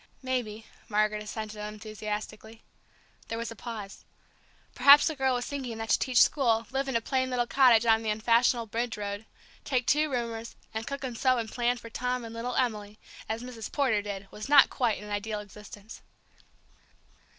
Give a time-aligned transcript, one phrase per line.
[0.23, 2.63] "Maybe," Margaret assented unenthusiastically.
[3.27, 4.03] There was a pause.
[4.73, 7.85] Perhaps the girl was thinking that to teach school, live in a plain little cottage
[7.85, 9.27] on the unfashionable Bridge Road,
[9.63, 12.97] take two roomers, and cook and sew and plan for Tom and little Emily,
[13.29, 13.71] as Mrs.
[13.71, 16.01] Porter did, was not quite an ideal existence.